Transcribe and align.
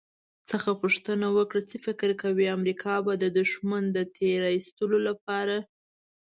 څخه 0.49 0.69
پوښتنه 0.81 1.27
وکړه 1.37 1.61
«څه 1.69 1.75
فکر 1.85 2.09
کوئ، 2.21 2.47
امریکا 2.57 2.93
به 3.05 3.13
د 3.17 3.25
دښمن 3.39 3.83
د 3.95 3.97
تیرایستلو 4.15 4.97
لپاره» 5.07 5.57